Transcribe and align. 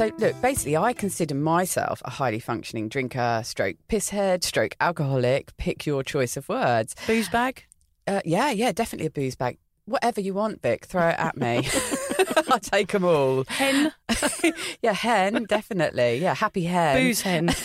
So, 0.00 0.10
look, 0.16 0.40
basically, 0.40 0.78
I 0.78 0.94
consider 0.94 1.34
myself 1.34 2.00
a 2.06 2.10
highly 2.10 2.38
functioning 2.38 2.88
drinker, 2.88 3.42
stroke 3.44 3.76
pisshead, 3.86 4.42
stroke 4.42 4.74
alcoholic, 4.80 5.54
pick 5.58 5.84
your 5.84 6.02
choice 6.02 6.38
of 6.38 6.48
words. 6.48 6.96
Booze 7.06 7.28
bag? 7.28 7.64
Uh, 8.06 8.22
yeah, 8.24 8.50
yeah, 8.50 8.72
definitely 8.72 9.08
a 9.08 9.10
booze 9.10 9.36
bag. 9.36 9.58
Whatever 9.84 10.22
you 10.22 10.32
want, 10.32 10.62
Vic, 10.62 10.86
throw 10.86 11.10
it 11.10 11.16
at 11.18 11.36
me. 11.36 11.68
I'll 12.50 12.58
take 12.60 12.92
them 12.92 13.04
all. 13.04 13.44
Hen? 13.46 13.92
yeah, 14.82 14.94
hen, 14.94 15.44
definitely. 15.44 16.16
Yeah, 16.16 16.32
happy 16.34 16.64
hen. 16.64 16.96
Booze 16.96 17.20
hen. 17.20 17.50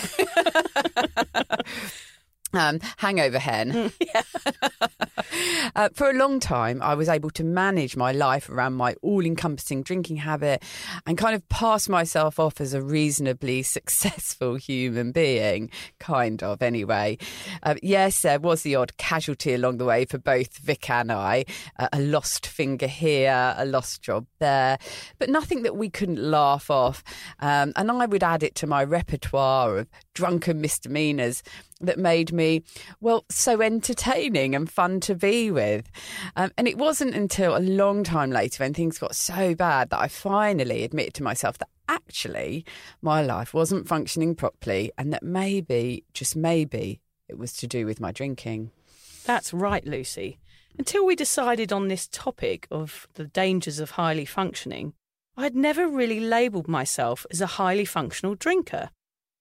um, 2.58 2.80
hangover 2.98 3.40
hen. 3.40 3.92
uh, 5.76 5.90
for 5.94 6.10
a 6.10 6.14
long 6.14 6.40
time, 6.40 6.81
I 6.81 6.95
was 6.95 7.09
able 7.09 7.30
to 7.31 7.44
manage 7.44 7.95
my 7.95 8.12
life 8.12 8.50
around 8.50 8.73
my 8.73 8.95
all 9.02 9.26
encompassing 9.26 9.84
drinking 9.84 10.18
habit 10.18 10.64
and 11.05 11.18
kind 11.18 11.36
of 11.36 11.48
pass 11.50 11.90
myself 11.90 12.40
off 12.40 12.59
as 12.62 12.73
a 12.73 12.81
reasonably 12.81 13.64
successful 13.76 14.55
human 14.55 15.12
being, 15.12 15.70
kind 16.00 16.44
of, 16.44 16.62
anyway. 16.62 17.18
Uh, 17.64 17.76
yes, 17.81 18.22
there 18.22 18.40
was 18.40 18.64
the 18.64 18.76
odd 18.76 18.95
casualty 18.98 19.53
along 19.53 19.78
the 19.78 19.86
way 19.86 20.06
for 20.06 20.17
both 20.17 20.58
Vic 20.58 20.90
and 20.90 21.12
I 21.12 21.45
uh, 21.80 21.90
a 21.94 22.00
lost 22.00 22.45
finger 22.45 22.88
here, 22.88 23.56
a 23.58 23.66
lost 23.66 24.02
job 24.02 24.26
there, 24.40 24.78
but 25.20 25.30
nothing 25.30 25.64
that 25.64 25.76
we 25.76 25.90
couldn't 25.90 26.20
laugh 26.22 26.70
off. 26.70 27.03
Um, 27.40 27.73
and 27.76 27.92
I 27.92 28.06
would 28.06 28.23
add 28.23 28.44
it 28.44 28.56
to 28.56 28.67
my 28.67 28.84
repertoire 28.84 29.78
of 29.78 29.88
drunken 30.14 30.62
misdemeanors 30.62 31.44
that 31.82 32.00
made 32.00 32.32
me, 32.32 32.64
well, 33.02 33.26
so 33.30 33.62
entertaining 33.62 34.56
and 34.56 34.70
fun 34.70 35.00
to 35.02 35.16
be 35.16 35.52
with. 35.52 35.90
Um, 36.36 36.52
and 36.58 36.68
it 36.68 36.78
wasn't 36.78 37.16
until 37.16 37.58
a 37.58 37.60
long 37.60 38.04
time 38.04 38.32
later, 38.32 38.64
when 38.64 38.73
things 38.73 38.98
got 38.98 39.16
so 39.16 39.56
bad, 39.56 39.90
that 39.90 40.00
I 40.00 40.08
finally 40.08 40.84
admitted 40.84 41.14
to 41.16 41.23
myself 41.23 41.58
that 41.58 41.70
actually 41.88 42.66
my 43.02 43.22
life 43.22 43.54
wasn't 43.54 43.88
functioning 43.88 44.36
properly 44.36 44.92
and 44.98 45.12
that 45.14 45.23
maybe, 45.23 46.04
just 46.14 46.36
maybe, 46.36 47.02
it 47.28 47.38
was 47.38 47.54
to 47.54 47.67
do 47.67 47.86
with 47.86 48.00
my 48.00 48.12
drinking. 48.12 48.72
That's 49.26 49.54
right, 49.54 49.86
Lucy. 49.86 50.39
Until 50.78 51.06
we 51.06 51.16
decided 51.16 51.72
on 51.72 51.88
this 51.88 52.08
topic 52.08 52.67
of 52.70 53.08
the 53.14 53.26
dangers 53.26 53.80
of 53.80 53.92
highly 53.92 54.26
functioning, 54.26 54.94
I 55.38 55.44
had 55.44 55.56
never 55.56 55.88
really 55.88 56.20
labelled 56.20 56.67
myself 56.67 57.26
as 57.32 57.42
a 57.42 57.48
highly 57.48 57.86
functional 57.86 58.36
drinker. 58.36 58.89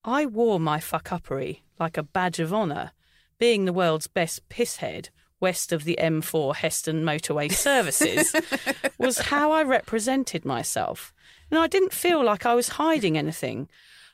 I 0.04 0.26
wore 0.26 0.60
my 0.60 0.80
fuck 0.80 1.08
uppery 1.08 1.60
like 1.78 1.96
a 1.96 2.02
badge 2.02 2.38
of 2.38 2.52
honour, 2.52 2.92
being 3.38 3.64
the 3.64 3.72
world's 3.72 4.06
best 4.06 4.48
pisshead 4.48 5.08
west 5.40 5.72
of 5.72 5.84
the 5.84 5.98
M4 6.00 6.56
Heston 6.56 7.04
motorway 7.04 7.50
services 7.52 8.34
was 8.98 9.18
how 9.18 9.52
I 9.52 9.62
represented 9.62 10.44
myself. 10.44 11.12
And 11.50 11.58
I 11.58 11.66
didn't 11.66 11.92
feel 11.92 12.24
like 12.24 12.46
I 12.46 12.54
was 12.54 12.70
hiding 12.70 13.18
anything. 13.18 13.68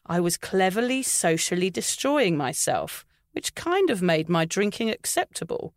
I 0.06 0.20
was 0.20 0.36
cleverly 0.36 1.02
socially 1.02 1.70
destroying 1.70 2.36
myself, 2.36 3.04
which 3.32 3.54
kind 3.54 3.90
of 3.90 4.02
made 4.02 4.28
my 4.28 4.44
drinking 4.44 4.90
acceptable. 4.90 5.74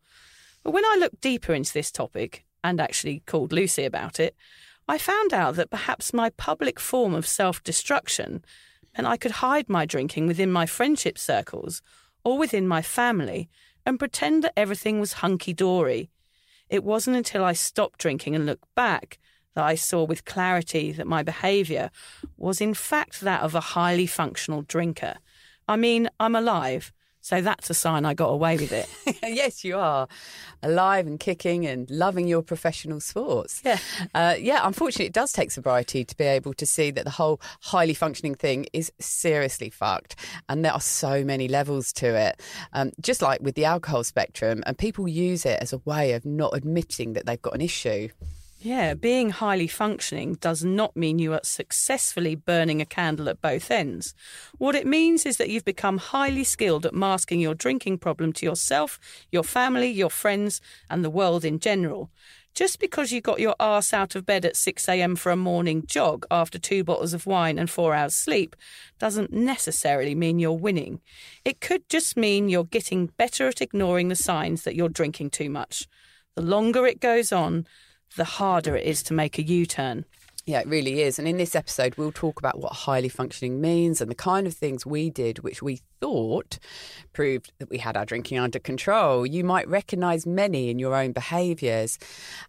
But 0.64 0.72
when 0.72 0.86
I 0.86 0.96
looked 1.00 1.22
deeper 1.22 1.54
into 1.54 1.74
this 1.74 1.92
topic, 1.92 2.46
and 2.64 2.80
actually 2.80 3.22
called 3.26 3.52
Lucy 3.52 3.84
about 3.84 4.20
it, 4.20 4.36
I 4.88 4.98
found 4.98 5.34
out 5.34 5.56
that 5.56 5.70
perhaps 5.70 6.14
my 6.14 6.30
public 6.32 6.80
form 6.80 7.14
of 7.14 7.28
self 7.28 7.64
destruction 7.64 8.44
and 8.96 9.08
I 9.08 9.18
could 9.18 9.32
hide 9.32 9.70
my 9.70 9.86
drinking 9.86 10.28
within 10.28 10.52
my 10.52 10.66
friendship 10.66 11.18
circles 11.18 11.82
or 12.24 12.38
within 12.38 12.68
my 12.68 12.82
family 12.82 13.50
and 13.86 14.00
pretend 14.00 14.44
that 14.44 14.54
everything 14.58 15.00
was 15.00 15.14
hunky 15.14 15.54
dory. 15.54 16.10
It 16.70 16.84
wasn't 16.84 17.18
until 17.18 17.44
I 17.44 17.54
stopped 17.54 18.00
drinking 18.00 18.36
and 18.36 18.46
looked 18.46 18.74
back 18.76 19.20
that 19.56 19.64
I 19.64 19.76
saw 19.76 20.04
with 20.04 20.26
clarity 20.26 20.92
that 20.92 21.08
my 21.08 21.24
behaviour 21.24 21.92
was 22.38 22.62
in 22.62 22.74
fact 22.74 23.22
that 23.22 23.42
of 23.42 23.56
a 23.56 23.60
highly 23.60 24.08
functional 24.08 24.64
drinker. 24.64 25.16
I 25.68 25.76
mean, 25.76 26.10
I'm 26.20 26.36
alive. 26.36 26.92
So 27.24 27.40
that's 27.40 27.70
a 27.70 27.74
sign 27.74 28.04
I 28.04 28.14
got 28.14 28.28
away 28.28 28.58
with 28.58 28.74
it. 28.74 28.90
yes, 29.24 29.64
you 29.64 29.78
are 29.78 30.10
alive 30.62 31.08
and 31.08 31.18
kicking 31.18 31.66
and 31.66 31.90
loving 31.90 32.28
your 32.28 32.42
professional 32.42 33.00
sports. 33.00 33.62
Yeah. 33.64 33.78
Uh, 34.14 34.36
yeah, 34.38 34.60
unfortunately, 34.68 35.06
it 35.06 35.14
does 35.14 35.32
take 35.32 35.50
sobriety 35.50 36.04
to 36.04 36.18
be 36.18 36.26
able 36.26 36.54
to 36.56 36.66
see 36.66 36.92
that 36.92 37.06
the 37.06 37.12
whole 37.12 37.40
highly 37.62 37.94
functioning 37.94 38.36
thing 38.36 38.66
is 38.74 38.92
seriously 39.00 39.70
fucked. 39.70 40.18
And 40.50 40.66
there 40.66 40.74
are 40.74 40.82
so 40.82 41.24
many 41.24 41.48
levels 41.48 41.94
to 41.94 42.08
it. 42.08 42.42
Um, 42.74 42.92
just 43.00 43.22
like 43.22 43.40
with 43.40 43.56
the 43.56 43.64
alcohol 43.64 44.04
spectrum, 44.04 44.62
and 44.66 44.78
people 44.78 45.08
use 45.08 45.46
it 45.46 45.60
as 45.62 45.72
a 45.72 45.78
way 45.86 46.12
of 46.12 46.26
not 46.26 46.54
admitting 46.54 47.14
that 47.14 47.26
they've 47.26 47.42
got 47.42 47.56
an 47.56 47.62
issue. 47.62 48.10
Yeah, 48.66 48.94
being 48.94 49.32
highly 49.32 49.68
functioning 49.68 50.36
does 50.36 50.64
not 50.64 50.96
mean 50.96 51.20
you 51.20 51.34
are 51.34 51.42
successfully 51.44 52.34
burning 52.36 52.80
a 52.80 52.86
candle 52.86 53.28
at 53.28 53.42
both 53.42 53.70
ends. 53.70 54.16
What 54.58 54.74
it 54.74 54.88
means 54.88 55.26
is 55.26 55.36
that 55.36 55.50
you've 55.50 55.66
become 55.66 55.98
highly 55.98 56.46
skilled 56.46 56.86
at 56.86 56.94
masking 56.94 57.42
your 57.42 57.56
drinking 57.56 57.98
problem 57.98 58.32
to 58.32 58.46
yourself, 58.46 59.02
your 59.34 59.44
family, 59.44 59.90
your 59.90 60.10
friends, 60.10 60.62
and 60.90 61.04
the 61.04 61.10
world 61.10 61.44
in 61.44 61.60
general. 61.60 62.10
Just 62.56 62.80
because 62.80 63.12
you 63.12 63.20
got 63.20 63.42
your 63.42 63.56
ass 63.60 63.92
out 63.92 64.16
of 64.16 64.26
bed 64.26 64.46
at 64.46 64.54
6am 64.54 65.18
for 65.18 65.34
a 65.34 65.36
morning 65.36 65.84
jog 65.86 66.26
after 66.32 66.58
two 66.58 66.86
bottles 66.86 67.14
of 67.14 67.26
wine 67.26 67.60
and 67.60 67.70
four 67.70 67.94
hours 67.94 68.16
sleep 68.16 68.56
doesn't 68.98 69.34
necessarily 69.34 70.16
mean 70.16 70.40
you're 70.40 70.54
winning. 70.54 71.02
It 71.44 71.60
could 71.60 71.90
just 71.90 72.16
mean 72.16 72.48
you're 72.48 72.64
getting 72.64 73.08
better 73.18 73.50
at 73.50 73.62
ignoring 73.62 74.08
the 74.08 74.16
signs 74.16 74.64
that 74.64 74.76
you're 74.76 74.88
drinking 74.88 75.32
too 75.32 75.50
much. 75.50 75.86
The 76.36 76.42
longer 76.42 76.88
it 76.88 77.02
goes 77.02 77.34
on, 77.34 77.68
the 78.16 78.24
harder 78.24 78.76
it 78.76 78.86
is 78.86 79.04
to 79.04 79.14
make 79.14 79.38
a 79.38 79.44
U 79.44 79.66
turn. 79.66 80.06
Yeah, 80.46 80.60
it 80.60 80.68
really 80.68 81.02
is. 81.02 81.20
And 81.20 81.26
in 81.26 81.38
this 81.38 81.56
episode, 81.56 81.96
we'll 81.96 82.12
talk 82.12 82.38
about 82.38 82.60
what 82.60 82.74
highly 82.74 83.08
functioning 83.08 83.62
means 83.62 84.02
and 84.02 84.12
the 84.12 84.16
kind 84.16 84.46
of 84.46 84.54
things 84.54 84.86
we 84.86 85.10
did, 85.10 85.40
which 85.40 85.62
we 85.62 85.80
thought 86.02 86.60
proved 87.14 87.54
that 87.60 87.70
we 87.70 87.78
had 87.78 87.96
our 87.96 88.06
drinking 88.06 88.40
under 88.40 88.60
control. 88.60 89.26
You 89.26 89.46
might 89.46 89.70
recognise 89.70 90.26
many 90.26 90.70
in 90.70 90.80
your 90.80 90.96
own 90.96 91.14
behaviours. 91.14 91.98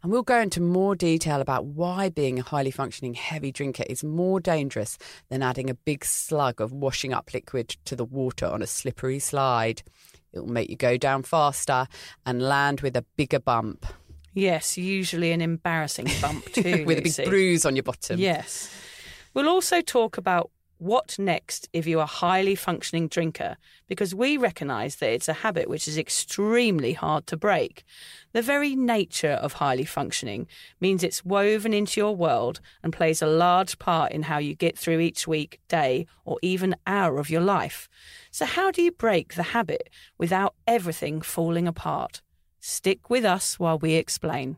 And 0.03 0.11
we'll 0.11 0.25
go 0.25 0.41
into 0.41 0.61
more 0.61 0.97
detail 0.97 1.41
about 1.41 1.67
why 1.67 2.09
being 2.09 2.41
a 2.41 2.43
highly 2.43 2.73
functioning 2.73 3.15
heavy 3.15 3.53
drinker 3.53 3.85
is 3.89 4.03
more 4.03 4.41
dangerous 4.41 4.99
than 5.29 5.45
adding 5.45 5.71
a 5.71 5.75
big 5.75 6.05
slug 6.05 6.61
of 6.61 6.73
washing 6.73 7.13
up 7.13 7.33
liquid 7.33 7.77
to 7.85 7.95
the 7.95 8.05
water 8.05 8.47
on 8.47 8.61
a 8.61 8.67
slippery 8.67 9.21
slide. 9.21 9.85
It 10.33 10.41
will 10.41 10.53
make 10.53 10.69
you 10.69 10.75
go 10.75 10.97
down 10.97 11.23
faster 11.23 11.87
and 12.27 12.43
land 12.43 12.81
with 12.81 12.97
a 12.97 13.05
bigger 13.17 13.39
bump. 13.39 13.87
Yes, 14.35 14.77
usually 14.77 15.33
an 15.33 15.41
embarrassing 15.41 16.09
bump 16.21 16.45
too. 16.53 16.85
With 16.85 17.05
Lucy. 17.05 17.23
a 17.23 17.25
big 17.25 17.31
bruise 17.31 17.65
on 17.65 17.77
your 17.77 17.85
bottom. 17.85 18.19
Yes. 18.19 18.71
We'll 19.33 19.49
also 19.49 19.81
talk 19.81 20.19
about 20.19 20.51
what 20.79 21.17
next 21.19 21.69
if 21.73 21.87
you're 21.87 22.03
a 22.03 22.07
highly 22.07 22.55
functioning 22.55 23.09
drinker, 23.09 23.57
because 23.87 24.15
we 24.15 24.37
recognise 24.37 24.97
that 24.97 25.13
it's 25.13 25.29
a 25.29 25.33
habit 25.33 25.69
which 25.69 25.87
is 25.87 25.97
extremely 25.97 26.93
hard 26.93 27.27
to 27.29 27.37
break. 27.37 27.85
The 28.33 28.43
very 28.43 28.75
nature 28.75 29.31
of 29.31 29.55
highly 29.55 29.85
functioning 29.85 30.49
means 30.81 31.03
it's 31.03 31.25
woven 31.25 31.73
into 31.73 32.01
your 32.01 32.15
world 32.15 32.61
and 32.83 32.93
plays 32.93 33.23
a 33.23 33.27
large 33.27 33.79
part 33.79 34.13
in 34.13 34.25
how 34.25 34.39
you 34.39 34.55
get 34.55 34.77
through 34.77 34.99
each 34.99 35.27
week, 35.29 35.61
day, 35.69 36.07
or 36.25 36.39
even 36.43 36.75
hour 36.87 37.19
of 37.19 37.31
your 37.31 37.41
life. 37.41 37.89
So, 38.31 38.45
how 38.45 38.71
do 38.71 38.83
you 38.83 38.91
break 38.91 39.35
the 39.35 39.45
habit 39.45 39.89
without 40.19 40.55
everything 40.67 41.23
falling 41.23 41.69
apart? 41.69 42.21
Stick 42.67 43.11
with 43.11 43.27
us 43.27 43.59
while 43.59 43.79
we 43.79 43.93
explain. 43.93 44.57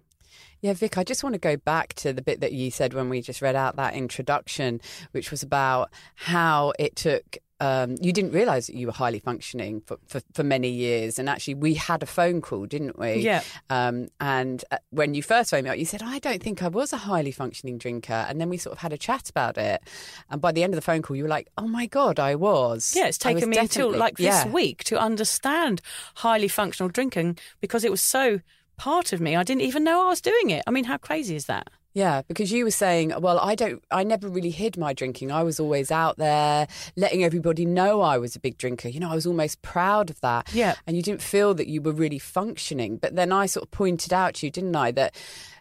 Yeah, 0.61 0.75
Vic, 0.75 0.97
I 0.97 1.03
just 1.03 1.25
want 1.25 1.33
to 1.33 1.41
go 1.41 1.56
back 1.56 1.93
to 1.94 2.12
the 2.12 2.22
bit 2.22 2.41
that 2.41 2.53
you 2.53 2.71
said 2.71 2.94
when 2.94 3.09
we 3.09 3.21
just 3.21 3.43
read 3.43 3.56
out 3.56 3.75
that 3.75 3.94
introduction, 3.94 4.81
which 5.11 5.33
was 5.33 5.43
about 5.43 5.91
how 6.15 6.72
it 6.78 6.95
took 6.95 7.39
um, 7.61 7.97
you 8.00 8.12
didn't 8.12 8.33
realise 8.33 8.67
that 8.67 8.77
you 8.77 8.87
were 8.87 8.93
highly 8.93 9.19
functioning 9.19 9.81
for, 9.87 9.99
for, 10.06 10.21
for, 10.34 10.44
many 10.44 10.69
years. 10.69 11.19
And 11.19 11.28
actually, 11.28 11.55
we 11.55 11.75
had 11.75 12.03
a 12.03 12.06
phone 12.06 12.43
call, 12.43 12.67
didn't 12.67 12.99
we? 12.99 13.15
Yeah. 13.15 13.43
Um, 13.71 14.09
and 14.21 14.63
uh, 14.71 14.77
when 14.91 15.15
you 15.15 15.22
first 15.22 15.51
phoned 15.51 15.65
me 15.65 15.71
up, 15.71 15.78
you 15.78 15.86
said, 15.86 16.03
I 16.03 16.19
don't 16.19 16.42
think 16.42 16.63
I 16.63 16.69
was 16.69 16.92
a 16.92 16.98
highly 16.98 17.33
functioning 17.33 17.78
drinker. 17.78 18.13
And 18.13 18.41
then 18.41 18.51
we 18.51 18.59
sort 18.59 18.75
of 18.75 18.78
had 18.80 18.92
a 18.92 18.98
chat 18.98 19.30
about 19.30 19.57
it. 19.57 19.83
And 20.30 20.41
by 20.41 20.53
the 20.53 20.63
end 20.63 20.75
of 20.75 20.77
the 20.77 20.83
phone 20.83 21.01
call, 21.01 21.16
you 21.16 21.22
were 21.22 21.30
like, 21.30 21.48
oh 21.57 21.66
my 21.66 21.86
God, 21.86 22.21
I 22.21 22.34
was. 22.34 22.92
Yeah, 22.95 23.07
it's 23.07 23.19
taken 23.19 23.48
me 23.48 23.57
until 23.57 23.91
like 23.91 24.19
this 24.19 24.45
yeah. 24.45 24.48
week 24.48 24.84
to 24.84 24.98
understand 24.98 25.80
highly 26.16 26.48
functional 26.48 26.91
drinking 26.91 27.39
because 27.60 27.84
it 27.84 27.91
was 27.91 28.03
so 28.03 28.41
part 28.77 29.15
of 29.15 29.21
me. 29.21 29.34
I 29.34 29.42
didn't 29.42 29.63
even 29.63 29.83
know 29.83 30.04
I 30.04 30.09
was 30.09 30.21
doing 30.21 30.51
it. 30.51 30.63
I 30.66 30.71
mean, 30.71 30.84
how 30.84 30.98
crazy 30.98 31.36
is 31.36 31.47
that? 31.47 31.71
Yeah, 31.97 32.21
because 32.28 32.53
you 32.53 32.65
were 32.65 32.71
saying, 32.71 33.15
well, 33.21 33.39
I 33.39 33.54
don't, 33.54 33.83
I 33.91 34.04
never 34.04 34.28
really 34.28 34.51
hid 34.51 34.77
my 34.77 34.93
drinking. 34.93 35.33
I 35.33 35.43
was 35.43 35.59
always 35.59 35.91
out 35.91 36.19
there 36.19 36.69
letting 36.95 37.25
everybody 37.25 37.65
know 37.65 38.03
I 38.03 38.19
was 38.19 38.37
a 38.37 38.39
big 38.39 38.59
drinker. 38.59 38.91
You 38.91 39.01
know, 39.01 39.10
I 39.10 39.15
was 39.15 39.27
almost 39.27 39.63
proud 39.63 40.10
of 40.10 40.21
that. 40.21 40.53
Yeah. 40.53 40.75
And 40.87 40.95
you 40.95 41.03
didn't 41.03 41.22
feel 41.22 41.54
that 41.54 41.69
you 41.69 41.81
were 41.81 41.93
really 41.93 42.19
functioning. 42.19 42.98
But 42.98 43.16
then 43.16 43.33
I 43.33 43.47
sort 43.47 43.65
of 43.65 43.71
pointed 43.71 44.13
out 44.13 44.34
to 44.34 44.47
you, 44.47 44.51
didn't 44.51 44.77
I, 44.77 44.91
that, 44.91 45.15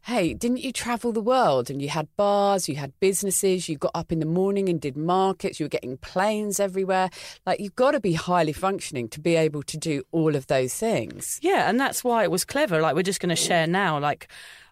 hey, 0.03 0.33
didn't 0.33 0.57
you 0.57 0.73
travel 0.73 1.13
the 1.13 1.21
world 1.21 1.69
and 1.69 1.81
you 1.81 1.87
had 1.87 2.13
bars, 2.17 2.67
you 2.67 2.75
had 2.75 2.91
businesses, 2.99 3.69
you 3.69 3.77
got 3.77 3.91
up 3.95 4.11
in 4.11 4.19
the 4.19 4.25
morning 4.25 4.67
and 4.67 4.81
did 4.81 4.97
markets, 4.97 5.57
you 5.57 5.63
were 5.63 5.69
getting 5.69 5.95
planes 5.95 6.59
everywhere. 6.59 7.11
Like, 7.45 7.61
you've 7.61 7.77
got 7.77 7.91
to 7.91 8.01
be 8.01 8.11
highly 8.11 8.51
functioning 8.51 9.07
to 9.07 9.21
be 9.21 9.37
able 9.37 9.63
to 9.63 9.77
do 9.77 10.03
all 10.11 10.35
of 10.35 10.47
those 10.47 10.73
things. 10.73 11.39
Yeah. 11.41 11.69
And 11.69 11.79
that's 11.79 12.03
why 12.03 12.23
it 12.23 12.29
was 12.29 12.43
clever. 12.43 12.81
Like, 12.81 12.93
we're 12.93 13.03
just 13.03 13.21
going 13.21 13.33
to 13.33 13.37
share 13.37 13.67
now, 13.67 13.97
like, 13.99 14.27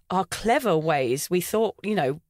our 0.09 0.25
clever 0.25 0.77
ways. 0.77 1.29
We 1.29 1.41
thought, 1.41 1.75
you 1.83 1.95
know, 1.95 2.21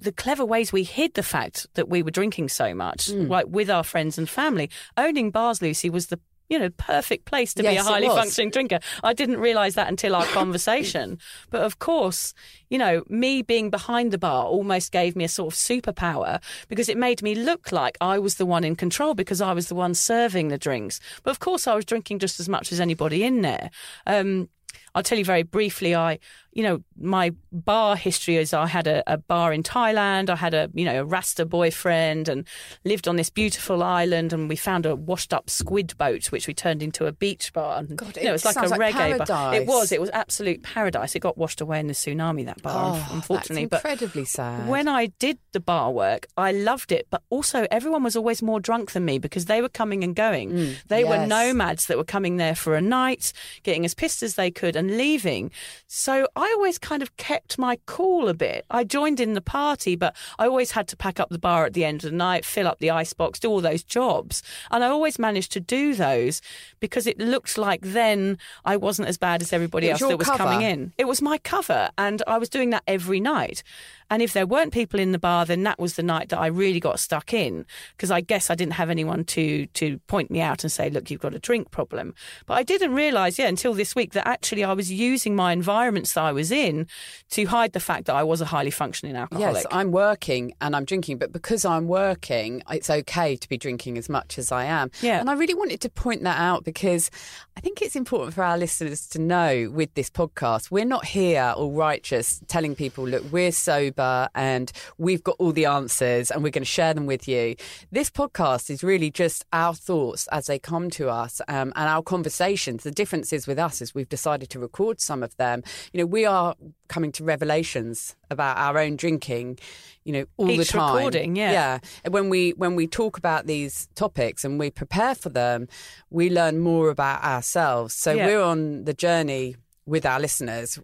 the 0.00 0.12
clever 0.12 0.44
ways 0.44 0.72
we 0.72 0.84
hid 0.84 1.14
the 1.14 1.22
fact 1.22 1.66
that 1.74 1.88
we 1.88 2.02
were 2.02 2.10
drinking 2.12 2.48
so 2.50 2.74
much, 2.74 3.06
Mm. 3.08 3.28
like 3.28 3.46
with 3.48 3.68
our 3.70 3.82
friends 3.84 4.16
and 4.18 4.28
family. 4.28 4.70
Owning 4.96 5.30
bars, 5.30 5.60
Lucy, 5.60 5.90
was 5.90 6.06
the 6.06 6.20
you 6.50 6.58
know 6.58 6.70
perfect 6.78 7.26
place 7.26 7.52
to 7.52 7.62
be 7.62 7.76
a 7.76 7.82
highly 7.82 8.06
functioning 8.22 8.50
drinker. 8.50 8.78
I 9.04 9.12
didn't 9.12 9.36
realise 9.38 9.74
that 9.74 9.88
until 9.88 10.14
our 10.16 10.24
conversation. 10.40 11.18
but 11.50 11.60
of 11.60 11.78
course, 11.78 12.32
you 12.70 12.78
know, 12.78 13.02
me 13.10 13.42
being 13.42 13.68
behind 13.68 14.12
the 14.12 14.18
bar 14.18 14.46
almost 14.46 14.90
gave 14.90 15.14
me 15.14 15.24
a 15.24 15.28
sort 15.28 15.52
of 15.52 15.58
superpower 15.58 16.40
because 16.68 16.88
it 16.88 16.96
made 16.96 17.22
me 17.22 17.34
look 17.34 17.70
like 17.70 17.98
I 18.00 18.18
was 18.18 18.36
the 18.36 18.46
one 18.46 18.64
in 18.64 18.76
control 18.76 19.14
because 19.14 19.42
I 19.42 19.52
was 19.52 19.68
the 19.68 19.74
one 19.74 19.92
serving 19.94 20.48
the 20.48 20.56
drinks. 20.56 21.00
But 21.22 21.32
of 21.32 21.38
course, 21.40 21.66
I 21.66 21.74
was 21.74 21.84
drinking 21.84 22.18
just 22.20 22.40
as 22.40 22.48
much 22.48 22.72
as 22.72 22.80
anybody 22.80 23.24
in 23.24 23.42
there. 23.42 23.68
Um, 24.06 24.48
I'll 24.94 25.02
tell 25.02 25.18
you 25.18 25.24
very 25.26 25.42
briefly. 25.42 25.94
I, 25.94 26.18
you 26.58 26.64
know, 26.64 26.82
my 27.00 27.30
bar 27.52 27.94
history 27.94 28.34
is 28.36 28.52
I 28.52 28.66
had 28.66 28.88
a, 28.88 29.04
a 29.06 29.16
bar 29.16 29.52
in 29.52 29.62
Thailand. 29.62 30.28
I 30.28 30.34
had 30.34 30.54
a, 30.54 30.68
you 30.74 30.84
know, 30.84 31.02
a 31.02 31.04
Rasta 31.04 31.46
boyfriend 31.46 32.28
and 32.28 32.48
lived 32.84 33.06
on 33.06 33.14
this 33.14 33.30
beautiful 33.30 33.80
island. 33.84 34.32
And 34.32 34.48
we 34.48 34.56
found 34.56 34.84
a 34.84 34.96
washed 34.96 35.32
up 35.32 35.48
squid 35.50 35.96
boat, 35.98 36.32
which 36.32 36.48
we 36.48 36.54
turned 36.54 36.82
into 36.82 37.06
a 37.06 37.12
beach 37.12 37.52
bar. 37.52 37.78
And, 37.78 37.96
God, 37.96 38.16
you 38.16 38.24
know, 38.24 38.32
it 38.32 38.34
it's 38.34 38.44
like 38.44 38.56
a 38.56 38.66
like 38.66 38.80
reggae 38.92 39.18
bar. 39.18 39.26
paradise. 39.26 39.60
It 39.60 39.66
was. 39.68 39.92
It 39.92 40.00
was 40.00 40.10
absolute 40.10 40.64
paradise. 40.64 41.14
It 41.14 41.20
got 41.20 41.38
washed 41.38 41.60
away 41.60 41.78
in 41.78 41.86
the 41.86 41.92
tsunami. 41.94 42.44
That 42.46 42.60
bar, 42.60 42.96
Oh, 42.96 43.08
unfortunately. 43.14 43.66
that's 43.66 43.84
but 43.84 44.26
sad. 44.26 44.66
when 44.68 44.88
I 44.88 45.06
did 45.20 45.38
the 45.52 45.60
bar 45.60 45.92
work, 45.92 46.26
I 46.36 46.50
loved 46.50 46.90
it, 46.90 47.06
but 47.08 47.22
also 47.30 47.68
everyone 47.70 48.02
was 48.02 48.16
always 48.16 48.42
more 48.42 48.58
drunk 48.58 48.90
than 48.94 49.04
me 49.04 49.20
because 49.20 49.44
they 49.44 49.62
were 49.62 49.68
coming 49.68 50.02
and 50.02 50.16
going. 50.16 50.50
Mm, 50.50 50.74
they 50.88 51.04
were 51.04 51.24
nomads 51.24 51.86
that 51.86 51.96
were 51.96 52.02
coming 52.02 52.36
there 52.36 52.56
for 52.56 52.74
a 52.74 52.80
night, 52.80 53.32
getting 53.62 53.84
as 53.84 53.94
pissed 53.94 54.24
as 54.24 54.34
they 54.34 54.50
could 54.50 54.74
and 54.74 54.96
leaving. 54.96 55.52
So 55.86 56.26
I 56.34 56.47
always 56.56 56.78
kind 56.78 57.02
of 57.02 57.16
kept 57.16 57.58
my 57.58 57.78
cool 57.86 58.28
a 58.28 58.34
bit. 58.34 58.64
I 58.70 58.84
joined 58.84 59.20
in 59.20 59.34
the 59.34 59.40
party, 59.40 59.96
but 59.96 60.14
I 60.38 60.46
always 60.46 60.72
had 60.72 60.88
to 60.88 60.96
pack 60.96 61.18
up 61.20 61.30
the 61.30 61.38
bar 61.38 61.64
at 61.64 61.72
the 61.72 61.84
end 61.84 62.04
of 62.04 62.10
the 62.10 62.16
night, 62.16 62.44
fill 62.44 62.68
up 62.68 62.78
the 62.78 62.90
icebox, 62.90 63.38
do 63.38 63.48
all 63.48 63.60
those 63.60 63.82
jobs. 63.82 64.42
And 64.70 64.84
I 64.84 64.88
always 64.88 65.18
managed 65.18 65.52
to 65.52 65.60
do 65.60 65.94
those 65.94 66.40
because 66.80 67.06
it 67.06 67.18
looked 67.18 67.58
like 67.58 67.80
then 67.82 68.38
I 68.64 68.76
wasn't 68.76 69.08
as 69.08 69.18
bad 69.18 69.42
as 69.42 69.52
everybody 69.52 69.90
else 69.90 70.00
that 70.00 70.18
was 70.18 70.26
cover. 70.26 70.44
coming 70.44 70.62
in. 70.62 70.92
It 70.98 71.06
was 71.06 71.22
my 71.22 71.38
cover, 71.38 71.90
and 71.98 72.22
I 72.26 72.38
was 72.38 72.48
doing 72.48 72.70
that 72.70 72.82
every 72.86 73.20
night. 73.20 73.62
And 74.10 74.22
if 74.22 74.32
there 74.32 74.46
weren't 74.46 74.72
people 74.72 74.98
in 75.00 75.12
the 75.12 75.18
bar, 75.18 75.44
then 75.44 75.62
that 75.64 75.78
was 75.78 75.94
the 75.94 76.02
night 76.02 76.30
that 76.30 76.38
I 76.38 76.46
really 76.46 76.80
got 76.80 76.98
stuck 77.00 77.32
in 77.32 77.66
because 77.96 78.10
I 78.10 78.20
guess 78.20 78.50
I 78.50 78.54
didn't 78.54 78.74
have 78.74 78.90
anyone 78.90 79.24
to 79.24 79.66
to 79.66 79.98
point 80.06 80.30
me 80.30 80.40
out 80.40 80.64
and 80.64 80.72
say, 80.72 80.90
"Look, 80.90 81.10
you've 81.10 81.20
got 81.20 81.34
a 81.34 81.38
drink 81.38 81.70
problem." 81.70 82.14
But 82.46 82.54
I 82.54 82.62
didn't 82.62 82.94
realise, 82.94 83.38
yeah, 83.38 83.48
until 83.48 83.74
this 83.74 83.94
week 83.94 84.12
that 84.12 84.26
actually 84.26 84.64
I 84.64 84.72
was 84.72 84.90
using 84.90 85.36
my 85.36 85.52
environments 85.52 86.14
that 86.14 86.24
I 86.24 86.32
was 86.32 86.50
in 86.50 86.86
to 87.30 87.44
hide 87.46 87.72
the 87.72 87.80
fact 87.80 88.06
that 88.06 88.14
I 88.14 88.22
was 88.22 88.40
a 88.40 88.46
highly 88.46 88.70
functioning 88.70 89.16
alcoholic. 89.16 89.64
Yes, 89.64 89.66
I'm 89.70 89.92
working 89.92 90.54
and 90.60 90.74
I'm 90.74 90.84
drinking, 90.84 91.18
but 91.18 91.32
because 91.32 91.64
I'm 91.64 91.86
working, 91.86 92.62
it's 92.70 92.90
okay 92.90 93.36
to 93.36 93.48
be 93.48 93.58
drinking 93.58 93.98
as 93.98 94.08
much 94.08 94.38
as 94.38 94.50
I 94.52 94.64
am. 94.64 94.90
Yeah. 95.02 95.20
And 95.20 95.28
I 95.28 95.34
really 95.34 95.54
wanted 95.54 95.80
to 95.82 95.90
point 95.90 96.22
that 96.24 96.38
out 96.38 96.64
because 96.64 97.10
I 97.56 97.60
think 97.60 97.82
it's 97.82 97.96
important 97.96 98.34
for 98.34 98.42
our 98.42 98.56
listeners 98.56 99.06
to 99.08 99.18
know 99.18 99.70
with 99.72 99.92
this 99.94 100.08
podcast, 100.10 100.70
we're 100.70 100.84
not 100.84 101.04
here 101.04 101.52
all 101.56 101.72
righteous 101.72 102.40
telling 102.48 102.74
people, 102.74 103.06
look, 103.06 103.24
we're 103.30 103.52
sober 103.52 103.97
and 104.34 104.70
we've 104.98 105.22
got 105.22 105.36
all 105.38 105.52
the 105.52 105.66
answers 105.66 106.30
and 106.30 106.42
we're 106.42 106.50
going 106.50 106.62
to 106.62 106.66
share 106.66 106.94
them 106.94 107.06
with 107.06 107.26
you. 107.28 107.56
This 107.90 108.10
podcast 108.10 108.70
is 108.70 108.82
really 108.82 109.10
just 109.10 109.44
our 109.52 109.74
thoughts 109.74 110.26
as 110.32 110.46
they 110.46 110.58
come 110.58 110.90
to 110.90 111.08
us 111.08 111.40
um, 111.48 111.72
and 111.76 111.88
our 111.88 112.02
conversations. 112.02 112.82
The 112.84 112.90
difference 112.90 113.32
is 113.32 113.46
with 113.46 113.58
us 113.58 113.80
is 113.82 113.94
we've 113.94 114.08
decided 114.08 114.50
to 114.50 114.58
record 114.58 115.00
some 115.00 115.22
of 115.22 115.36
them. 115.36 115.62
You 115.92 116.00
know, 116.00 116.06
we 116.06 116.24
are 116.24 116.54
coming 116.88 117.12
to 117.12 117.24
revelations 117.24 118.16
about 118.30 118.56
our 118.56 118.78
own 118.78 118.96
drinking, 118.96 119.58
you 120.04 120.12
know, 120.12 120.24
all 120.36 120.46
the 120.46 120.64
time. 120.64 120.94
recording, 120.96 121.36
yeah. 121.36 121.52
Yeah. 121.52 121.78
And 122.04 122.14
when 122.14 122.28
we 122.28 122.50
when 122.52 122.76
we 122.76 122.86
talk 122.86 123.18
about 123.18 123.46
these 123.46 123.88
topics 123.94 124.44
and 124.44 124.58
we 124.58 124.70
prepare 124.70 125.14
for 125.14 125.28
them, 125.28 125.68
we 126.10 126.30
learn 126.30 126.58
more 126.60 126.90
about 126.90 127.22
ourselves. 127.24 127.94
So 127.94 128.12
Yeah. 128.12 128.26
we're 128.26 128.42
on 128.42 128.84
the 128.84 128.94
journey 128.94 129.56
with 129.86 130.04
our 130.06 130.20
listeners. 130.20 130.78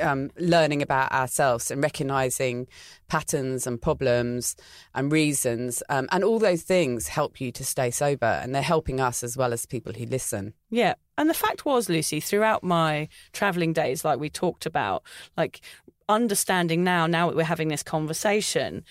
Um, 0.00 0.30
learning 0.38 0.82
about 0.82 1.12
ourselves 1.12 1.70
and 1.70 1.82
recognizing 1.82 2.66
patterns 3.08 3.66
and 3.66 3.80
problems 3.80 4.56
and 4.94 5.10
reasons, 5.10 5.82
um, 5.88 6.08
and 6.12 6.22
all 6.24 6.38
those 6.38 6.62
things 6.62 7.08
help 7.08 7.40
you 7.40 7.50
to 7.52 7.64
stay 7.64 7.90
sober, 7.90 8.26
and 8.26 8.54
they're 8.54 8.62
helping 8.62 9.00
us 9.00 9.22
as 9.22 9.36
well 9.36 9.52
as 9.52 9.64
people 9.66 9.92
who 9.92 10.04
listen. 10.06 10.54
Yeah. 10.70 10.94
And 11.16 11.30
the 11.30 11.34
fact 11.34 11.64
was, 11.64 11.88
Lucy, 11.88 12.20
throughout 12.20 12.62
my 12.62 13.08
travelling 13.32 13.72
days, 13.72 14.04
like 14.04 14.18
we 14.18 14.28
talked 14.28 14.66
about, 14.66 15.02
like 15.36 15.60
understanding 16.08 16.84
now, 16.84 17.06
now 17.06 17.28
that 17.28 17.36
we're 17.36 17.44
having 17.44 17.68
this 17.68 17.82
conversation, 17.82 18.84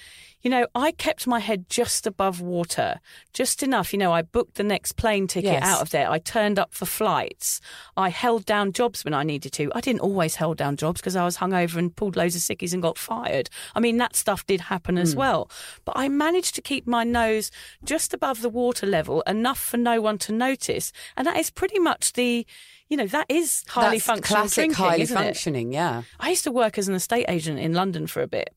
you 0.46 0.52
know, 0.52 0.68
I 0.76 0.92
kept 0.92 1.26
my 1.26 1.40
head 1.40 1.66
just 1.72 2.06
above 2.06 2.40
water, 2.40 3.00
just 3.34 3.64
enough. 3.64 3.92
You 3.92 3.98
know, 3.98 4.14
I 4.14 4.22
booked 4.22 4.56
the 4.56 4.64
next 4.64 4.92
plane 4.92 5.26
ticket 5.26 5.54
Yes. 5.54 5.64
out 5.64 5.82
of 5.82 5.90
there. 5.90 6.08
I 6.08 6.20
turned 6.20 6.60
up 6.60 6.72
for 6.72 6.86
flights. 6.86 7.60
I 7.98 8.10
held 8.10 8.46
down 8.46 8.72
jobs 8.72 9.04
when 9.04 9.16
I 9.16 9.24
needed 9.24 9.54
to. 9.54 9.72
I 9.74 9.82
didn't 9.82 10.02
always 10.02 10.36
hold 10.36 10.60
down 10.60 10.78
jobs 10.78 11.02
because 11.02 11.16
I 11.16 11.26
was 11.26 11.38
hungover 11.38 11.78
and 11.78 11.96
pulled 11.96 12.16
loads 12.16 12.36
of 12.36 12.44
sickies 12.44 12.74
and 12.74 12.82
got 12.84 13.00
fired. 13.00 13.50
I 13.74 13.80
mean, 13.80 13.98
that 13.98 14.16
stuff 14.16 14.46
did 14.46 14.62
happen 14.62 15.00
as 15.00 15.14
hmm. 15.14 15.20
well. 15.20 15.50
But 15.84 15.94
I 15.98 16.10
managed 16.10 16.54
to 16.56 16.62
keep 16.62 16.86
my 16.86 17.04
nose 17.04 17.50
just 17.84 18.14
above 18.14 18.44
the 18.44 18.50
water 18.50 18.86
level, 18.86 19.22
enough 19.22 19.58
for 19.60 19.78
no 19.78 20.00
one 20.00 20.20
to 20.20 20.32
notice. 20.32 20.92
And 21.18 21.26
that 21.26 21.38
is 21.38 21.50
pretty 21.50 21.80
much 21.80 22.14
the, 22.14 22.46
you 22.88 22.98
know, 22.98 23.08
that 23.08 23.26
is 23.30 23.64
highly 23.70 23.98
That's 23.98 24.06
functional 24.06 24.42
classic 24.42 24.56
drinking, 24.56 24.86
highly 24.86 25.02
isn't 25.02 25.18
it? 25.18 25.24
functioning. 25.24 25.74
Yeah. 25.74 26.04
I 26.20 26.30
used 26.30 26.44
to 26.44 26.52
work 26.52 26.78
as 26.78 26.88
an 26.88 26.94
estate 26.94 27.26
agent 27.28 27.58
in 27.58 27.74
London 27.74 28.06
for 28.06 28.22
a 28.22 28.28
bit. 28.28 28.54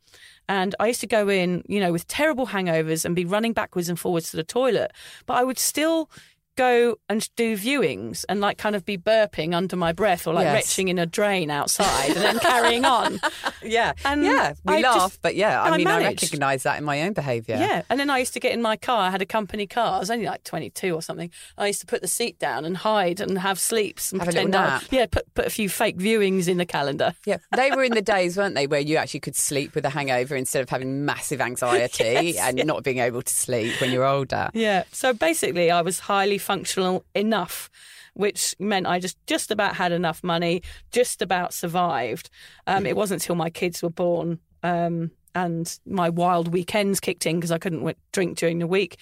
And 0.49 0.75
I 0.81 0.87
used 0.87 1.01
to 1.01 1.07
go 1.07 1.29
in, 1.29 1.63
you 1.69 1.81
know, 1.81 1.93
with 1.93 2.07
terrible 2.09 2.47
hangovers 2.47 3.05
and 3.05 3.15
be 3.15 3.25
running 3.25 3.53
backwards 3.53 3.89
and 3.89 3.99
forwards 3.99 4.31
to 4.31 4.37
the 4.37 4.45
toilet. 4.45 4.93
But 5.27 5.35
I 5.35 5.45
would 5.45 5.59
still 5.59 6.11
go 6.59 6.97
and 7.09 7.29
do 7.37 7.57
viewings 7.57 8.25
and 8.29 8.41
like 8.41 8.59
kind 8.59 8.75
of 8.75 8.85
be 8.85 8.99
burping 8.99 9.55
under 9.55 9.77
my 9.77 9.93
breath 9.93 10.27
or 10.27 10.35
like 10.35 10.45
Yes. 10.45 10.55
retching 10.55 10.89
in 10.89 10.99
a 10.99 11.07
drain 11.07 11.51
outside 11.51 12.09
and 12.09 12.17
then 12.17 12.39
carrying 12.41 12.85
on. 12.85 13.21
Yeah. 13.63 13.93
And 14.05 14.25
yeah. 14.25 14.55
We 14.65 14.77
I 14.77 14.81
laugh, 14.81 14.97
just- 15.13 15.23
but 15.23 15.35
yeah, 15.35 15.61
I 15.63 15.71
I 15.71 15.77
mean, 15.77 15.87
I 15.87 15.99
managed. 15.99 16.23
recognise 16.23 16.63
that 16.63 16.79
in 16.79 16.85
my 16.85 17.03
own 17.03 17.13
behaviour. 17.13 17.57
Yeah. 17.57 17.83
And 17.91 17.99
then 18.01 18.09
I 18.09 18.19
used 18.19 18.33
to 18.35 18.41
get 18.41 18.53
in 18.53 18.63
my 18.63 18.77
car. 18.77 18.99
I 19.09 19.11
had 19.11 19.21
a 19.21 19.27
company 19.27 19.67
car. 19.67 19.97
I 19.97 19.99
was 19.99 20.11
only 20.11 20.27
like 20.27 20.43
22 20.45 20.95
or 20.95 21.03
something. 21.03 21.31
I 21.59 21.67
used 21.67 21.81
to 21.81 21.87
put 21.87 22.01
the 22.01 22.09
seat 22.09 22.39
down 22.39 22.65
and 22.65 22.77
hide 22.77 23.21
and 23.21 23.37
have 23.39 23.59
sleeps 23.59 24.11
and 24.13 24.21
Have 24.23 24.29
a 24.29 24.33
pretend 24.33 24.55
I- 24.55 24.67
nap. 24.67 24.85
yeah, 24.91 25.07
put, 25.07 25.33
put 25.35 25.47
a 25.47 25.51
few 25.51 25.69
fake 25.69 25.99
viewings 25.99 26.49
in 26.49 26.57
the 26.57 26.65
calendar. 26.67 27.15
Yeah, 27.27 27.39
they 27.55 27.71
were 27.73 27.83
in 27.85 27.93
the 27.95 28.03
days, 28.17 28.37
weren't 28.37 28.55
they, 28.55 28.67
where 28.67 28.81
you 28.81 28.97
actually 28.97 29.21
could 29.21 29.37
sleep 29.37 29.75
with 29.75 29.85
a 29.85 29.91
hangover 29.91 30.35
instead 30.37 30.63
of 30.63 30.69
having 30.71 31.05
massive 31.05 31.41
anxiety 31.41 32.05
Yes, 32.33 32.37
and 32.39 32.59
yeah. 32.59 32.65
not 32.65 32.85
being 32.85 32.99
able 32.99 33.23
to 33.23 33.33
sleep 33.33 33.81
when 33.81 33.91
you're 33.91 34.07
older. 34.07 34.49
Yeah. 34.55 34.85
So 34.93 35.13
basically, 35.13 35.71
I 35.71 35.83
was 35.83 35.99
highly 35.99 36.39
functional 36.53 37.05
enough, 37.15 37.69
which 38.15 38.55
meant 38.59 38.87
I 38.87 38.99
just 39.07 39.17
just 39.27 39.51
about 39.51 39.77
had 39.77 39.93
enough 39.93 40.21
money, 40.25 40.63
just 40.99 41.23
about 41.23 41.53
survived. 41.53 42.27
Um, 42.67 42.87
it 42.87 42.97
wasn't 42.97 43.23
until 43.23 43.37
my 43.37 43.51
kids 43.51 43.83
were 43.83 43.91
born 44.05 44.39
um, 44.63 45.11
and 45.35 45.67
my 45.87 46.09
wild 46.09 46.47
weekends 46.57 47.01
kicked 47.01 47.27
in 47.27 47.37
because 47.37 47.53
I 47.53 47.59
couldn't 47.59 47.81
w- 47.81 47.97
drink 48.13 48.39
during 48.39 48.59
the 48.61 48.67
week. 48.79 48.97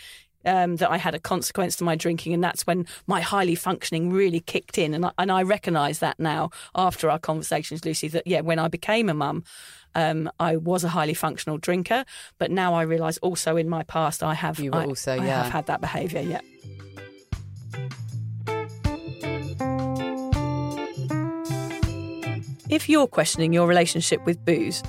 Um, 0.44 0.76
that 0.76 0.90
I 0.92 0.98
had 0.98 1.14
a 1.16 1.18
consequence 1.18 1.74
to 1.76 1.84
my 1.84 1.96
drinking, 1.96 2.32
and 2.34 2.44
that's 2.44 2.64
when 2.68 2.86
my 3.08 3.20
highly 3.20 3.56
functioning 3.56 4.12
really 4.12 4.38
kicked 4.38 4.78
in. 4.78 4.94
And 4.94 5.04
I, 5.06 5.10
and 5.18 5.32
I 5.32 5.42
recognise 5.42 5.98
that 5.98 6.20
now 6.20 6.50
after 6.72 7.10
our 7.10 7.18
conversations, 7.18 7.84
Lucy, 7.84 8.06
that 8.14 8.24
yeah, 8.26 8.42
when 8.42 8.60
I 8.60 8.68
became 8.68 9.08
a 9.08 9.14
mum, 9.14 9.42
um, 9.96 10.30
I 10.38 10.56
was 10.56 10.84
a 10.84 10.88
highly 10.98 11.14
functional 11.14 11.58
drinker, 11.58 12.04
but 12.38 12.52
now 12.52 12.74
I 12.80 12.82
realise 12.82 13.18
also 13.28 13.56
in 13.56 13.68
my 13.68 13.82
past 13.94 14.22
I 14.22 14.34
have 14.34 14.60
You 14.60 14.70
were 14.70 14.82
I- 14.82 14.86
also, 14.86 15.12
I 15.14 15.26
yeah. 15.26 15.42
have 15.42 15.52
had 15.52 15.66
that 15.66 15.80
behaviour. 15.80 16.20
Yeah. 16.20 16.42
If 22.76 22.88
you're 22.90 23.06
questioning 23.06 23.54
your 23.54 23.66
relationship 23.66 24.22
with 24.26 24.44
booze, 24.44 24.82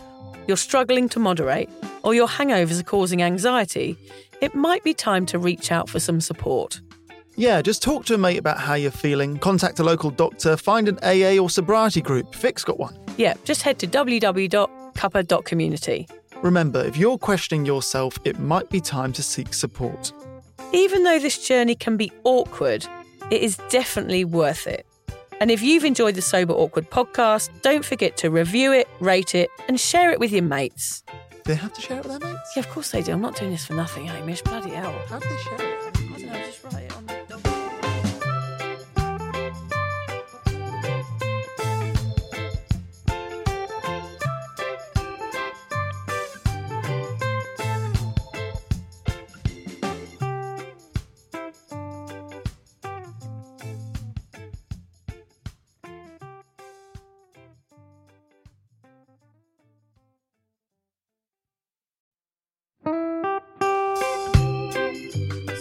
you're 0.45 0.57
struggling 0.57 1.07
to 1.07 1.19
moderate, 1.19 1.69
or 2.03 2.13
your 2.13 2.27
hangovers 2.27 2.81
are 2.81 2.83
causing 2.83 3.23
anxiety, 3.23 3.97
it 4.41 4.53
might 4.53 4.83
be 4.83 4.93
time 4.93 5.25
to 5.27 5.39
reach 5.39 5.71
out 5.71 5.87
for 5.87 5.97
some 5.97 6.19
support. 6.19 6.81
Yeah, 7.37 7.61
just 7.61 7.81
talk 7.81 8.03
to 8.07 8.13
a 8.13 8.17
mate 8.17 8.39
about 8.39 8.59
how 8.59 8.73
you're 8.73 8.91
feeling, 8.91 9.37
contact 9.37 9.79
a 9.79 9.85
local 9.85 10.09
doctor, 10.09 10.57
find 10.57 10.89
an 10.89 10.99
AA 11.01 11.41
or 11.41 11.49
sobriety 11.49 12.01
group. 12.01 12.35
Vic's 12.35 12.65
got 12.65 12.77
one. 12.77 12.99
Yeah, 13.15 13.35
just 13.45 13.61
head 13.61 13.79
to 13.79 13.87
www.cuppa.community. 13.87 16.07
Remember, 16.41 16.83
if 16.83 16.97
you're 16.97 17.17
questioning 17.17 17.65
yourself, 17.65 18.19
it 18.25 18.37
might 18.37 18.69
be 18.69 18.81
time 18.81 19.13
to 19.13 19.23
seek 19.23 19.53
support. 19.53 20.11
Even 20.73 21.05
though 21.05 21.19
this 21.19 21.47
journey 21.47 21.75
can 21.75 21.95
be 21.95 22.11
awkward, 22.25 22.85
it 23.31 23.41
is 23.41 23.55
definitely 23.69 24.25
worth 24.25 24.67
it. 24.67 24.85
And 25.39 25.51
if 25.51 25.61
you've 25.61 25.85
enjoyed 25.85 26.15
the 26.15 26.21
Sober 26.21 26.53
Awkward 26.53 26.89
podcast, 26.89 27.49
don't 27.61 27.85
forget 27.85 28.17
to 28.17 28.29
review 28.29 28.73
it, 28.73 28.87
rate 28.99 29.35
it, 29.35 29.49
and 29.67 29.79
share 29.79 30.11
it 30.11 30.19
with 30.19 30.31
your 30.31 30.43
mates. 30.43 31.03
They 31.45 31.55
have 31.55 31.73
to 31.73 31.81
share 31.81 31.99
it 31.99 32.05
with 32.05 32.19
their 32.19 32.33
mates? 32.33 32.51
Yeah, 32.55 32.63
of 32.63 32.69
course 32.69 32.91
they 32.91 33.01
do. 33.01 33.13
I'm 33.13 33.21
not 33.21 33.35
doing 33.35 33.51
this 33.51 33.65
for 33.65 33.73
nothing, 33.73 34.07
Hamish. 34.07 34.41
Bloody 34.41 34.71
hell. 34.71 34.93
How 35.07 35.19
do 35.19 35.29
they 35.29 35.37
share 35.37 35.73
it? 35.73 35.76